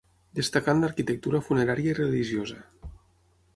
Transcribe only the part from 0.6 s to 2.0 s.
en l'arquitectura funerària i